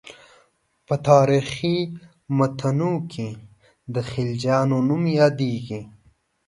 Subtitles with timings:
[0.87, 1.77] په تاریخي
[2.37, 3.29] متونو کې
[3.93, 5.81] د خلجیانو نوم یادېږي.